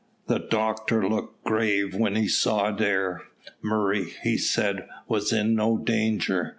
[0.25, 3.21] The doctor looked grave when he saw Adair.
[3.61, 6.49] Murray, he said, was in no danger.